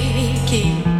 [0.00, 0.99] Conversation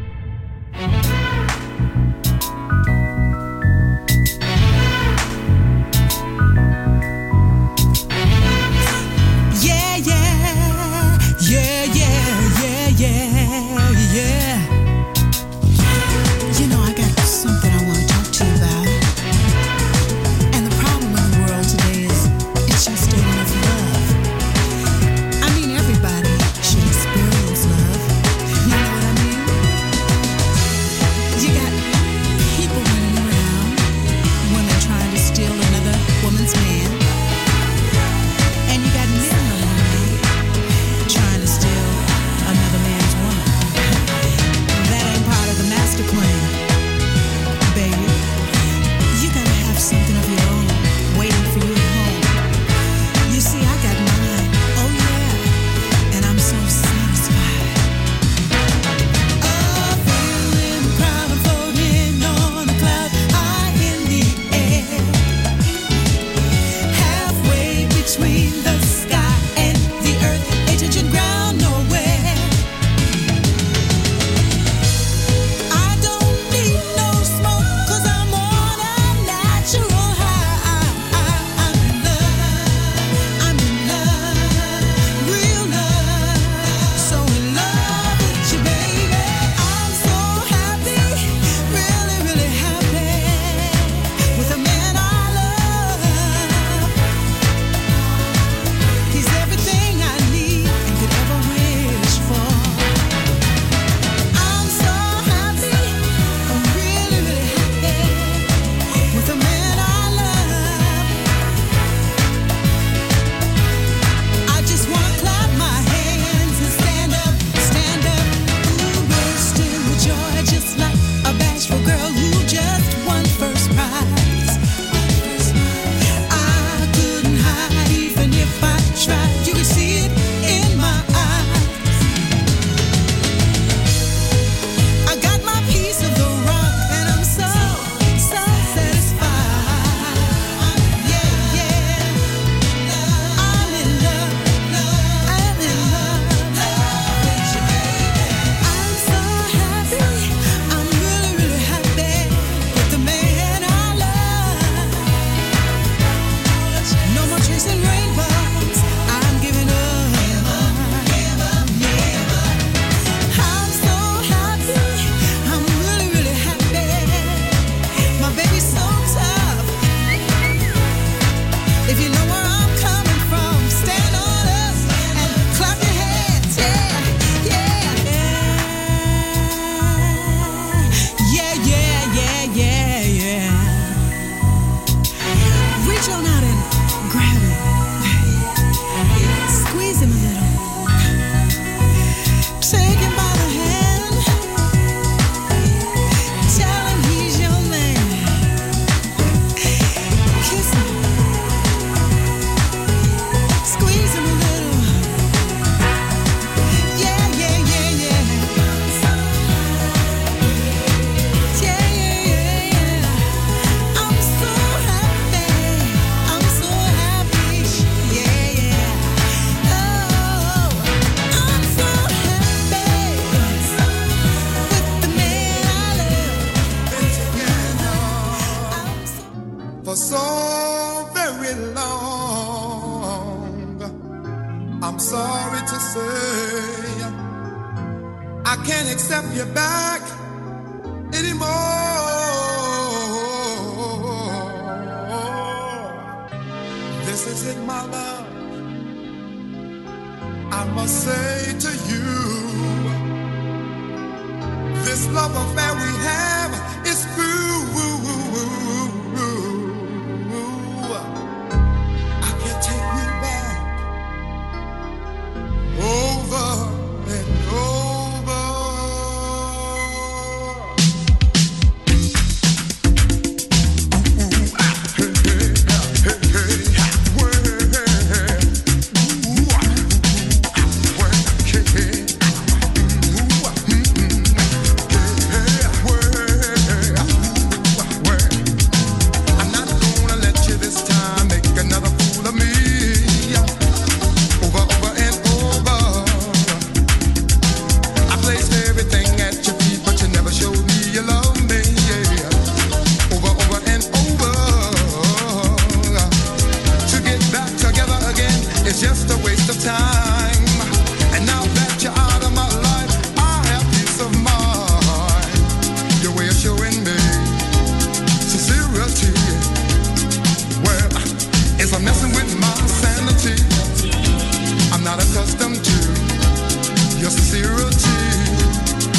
[327.01, 327.89] your sincerity.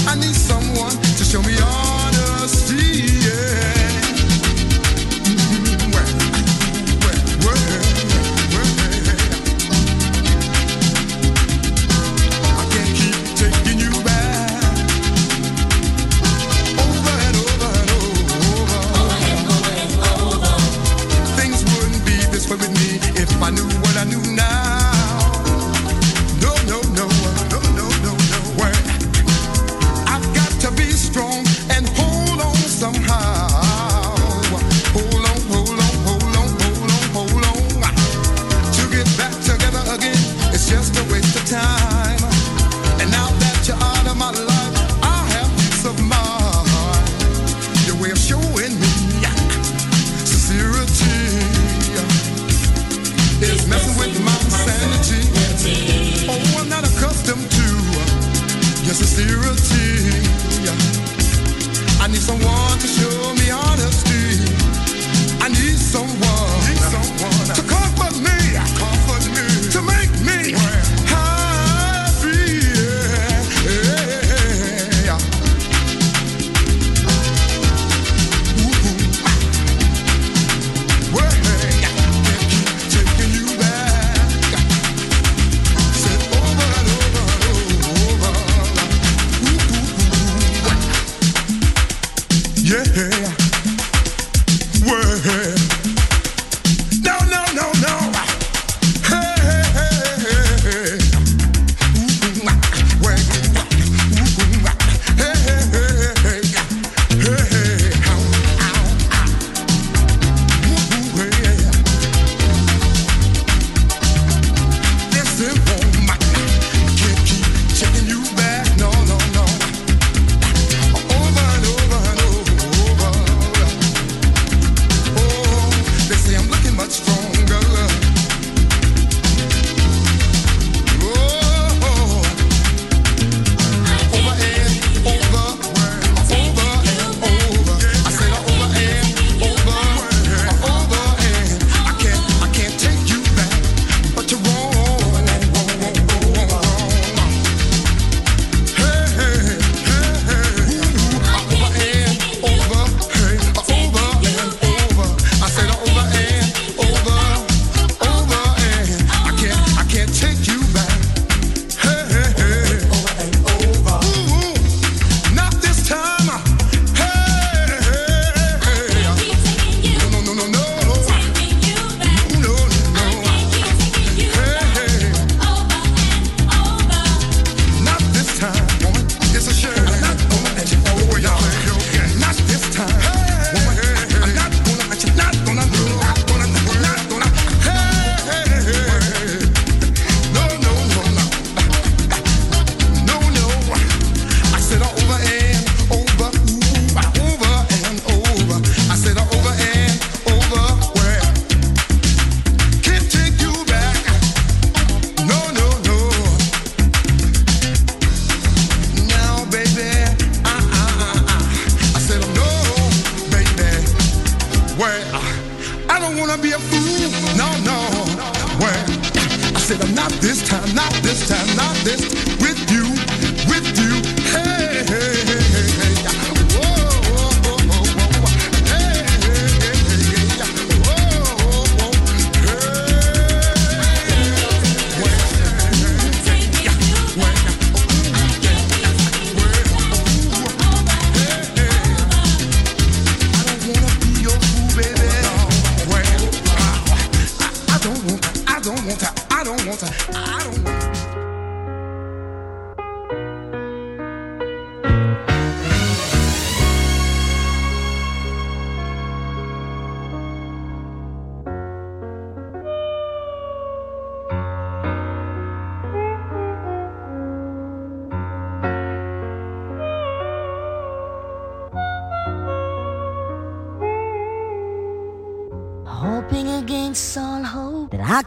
[0.09, 2.92] I need someone to show me honesty.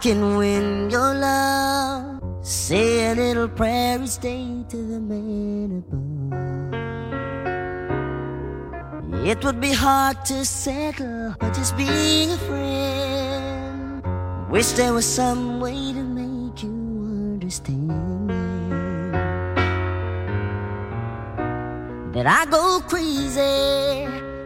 [0.06, 2.22] can win your love.
[2.44, 6.36] Say a little prayer each day to the man above.
[9.26, 14.04] It would be hard to settle by just being a friend.
[14.52, 16.76] Wish there was some way to make you
[17.34, 18.30] understand
[22.14, 24.06] that I go crazy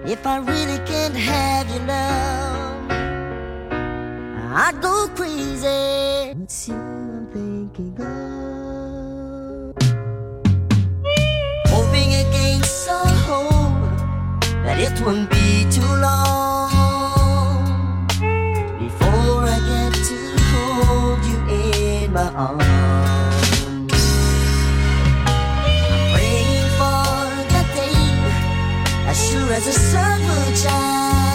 [0.10, 2.68] if I really can't have your love.
[4.51, 5.67] I go crazy.
[6.41, 9.75] It's you I'm thinking of.
[11.67, 12.97] Hoping against a
[13.27, 13.91] hope
[14.65, 16.71] that it won't be too long
[18.79, 20.17] before I get to
[20.49, 22.65] hold you in my arms.
[29.09, 31.28] As sure as the sun will shine.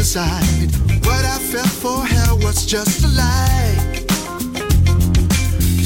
[0.00, 0.70] decide.
[1.04, 3.76] What I felt for her was just a lie.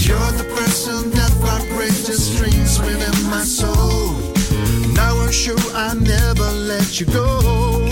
[0.07, 4.15] You're the person that vibrates strings within my soul.
[4.95, 7.84] Now I'm sure I never let you go.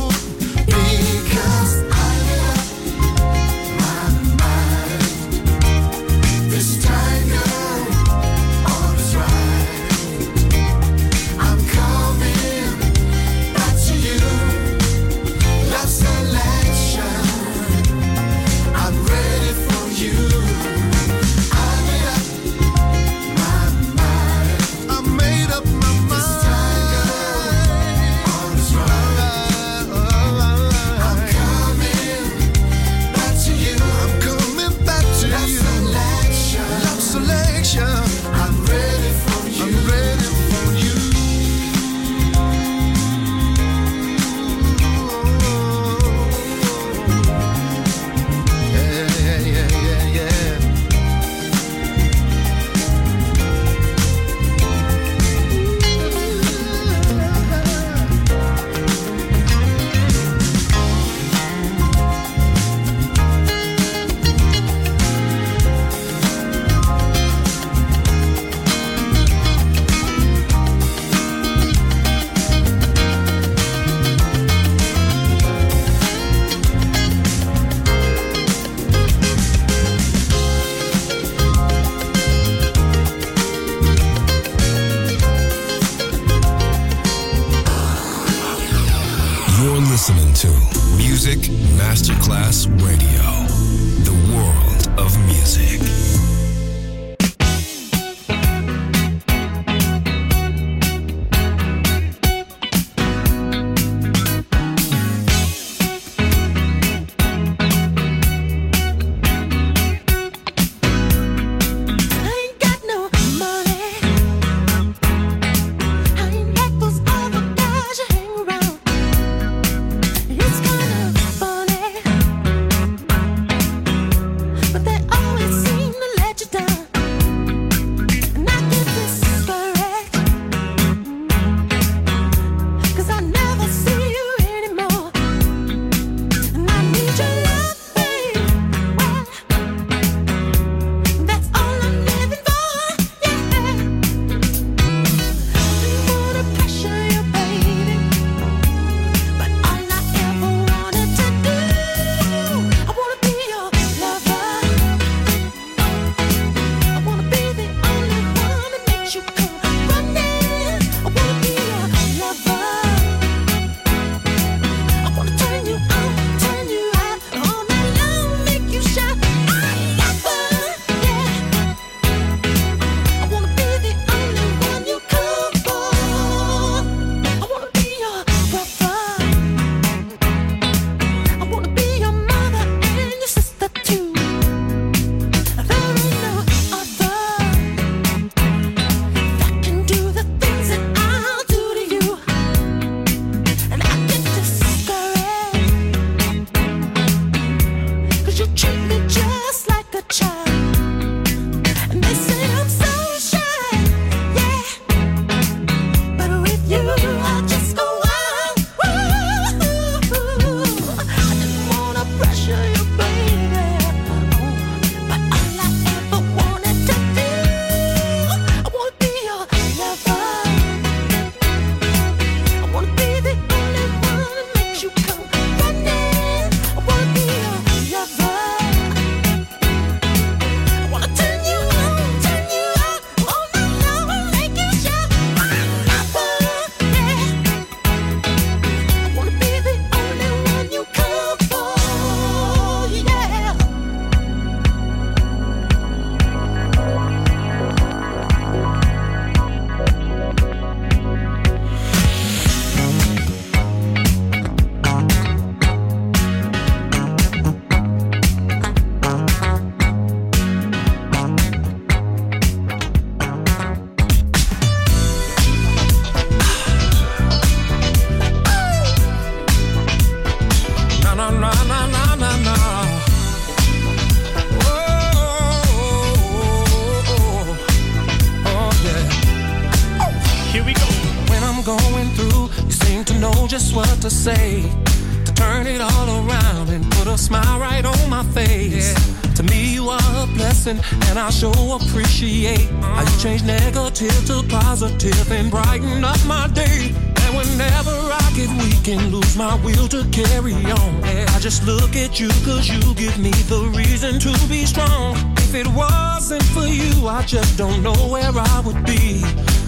[301.64, 305.16] Look at you cause you give me the reason to be strong.
[305.38, 309.18] If it wasn't for you, I just don't know where I would be.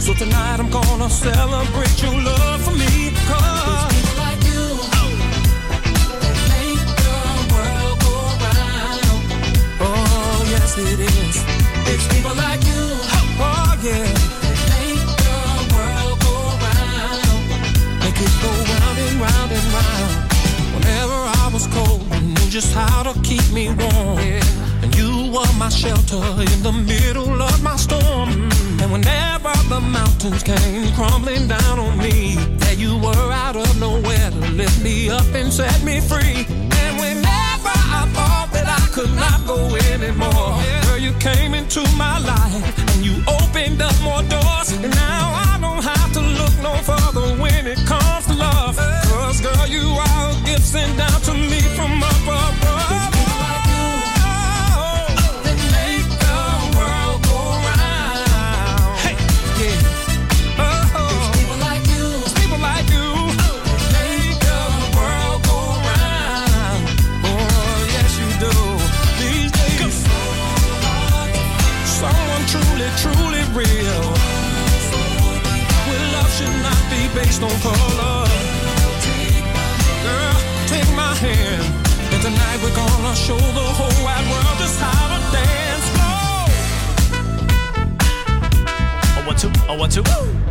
[0.00, 3.10] So tonight I'm gonna celebrate your love for me.
[3.28, 3.94] Cause.
[9.80, 11.44] Oh, it is.
[11.86, 12.93] It's people like you.
[22.54, 24.16] Just how to keep me warm.
[24.80, 28.28] And you were my shelter in the middle of my storm.
[28.80, 34.30] And whenever the mountains came crumbling down on me, there you were out of nowhere
[34.30, 36.46] to lift me up and set me free.
[36.78, 39.58] And whenever I thought that I could not go
[39.90, 40.54] anymore,
[40.86, 44.70] girl, you came into my life and you opened up more doors.
[44.70, 48.93] And now I don't have to look no further when it comes to love.
[49.44, 53.13] Girl, you are a gift sent down to me from up above.
[81.22, 86.48] And tonight we're gonna show the whole wide world just how to dance floor.
[89.16, 90.43] Oh, one, two, oh, one, two.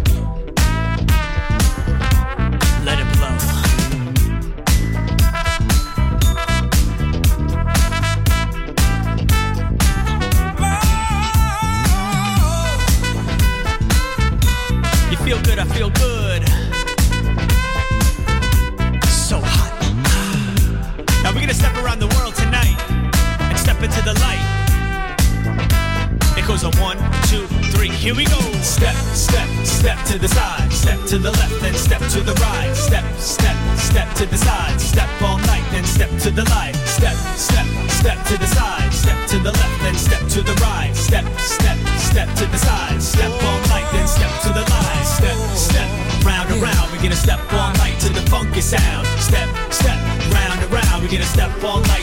[31.13, 32.73] To the left, then step to the right.
[32.73, 36.73] Step, step, step to the side, step all night, then step to the light.
[36.89, 40.91] Step, step, step to the side, step to the left, then step to the right.
[40.95, 45.05] Step, step, step to the side, step all night, then step to the light.
[45.05, 45.89] Step, step,
[46.25, 49.05] round and round, we're gonna step all night to the funky sound.
[49.21, 49.99] Step, step,
[50.33, 52.02] round and round, we're gonna step all night